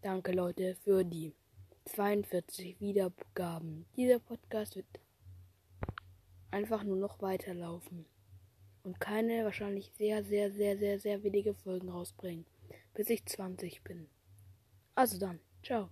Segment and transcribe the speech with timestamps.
[0.00, 1.34] Danke Leute für die
[1.86, 3.84] 42 Wiedergaben.
[3.96, 4.86] Dieser Podcast wird
[6.52, 8.06] einfach nur noch weiterlaufen
[8.84, 12.46] und keine wahrscheinlich sehr, sehr, sehr, sehr, sehr wenige Folgen rausbringen,
[12.94, 14.08] bis ich 20 bin.
[14.94, 15.90] Also dann, ciao.